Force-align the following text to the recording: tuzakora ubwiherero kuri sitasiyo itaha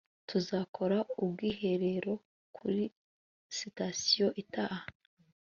tuzakora 0.29 0.97
ubwiherero 1.23 2.13
kuri 2.55 2.83
sitasiyo 3.57 4.27
itaha 4.41 4.85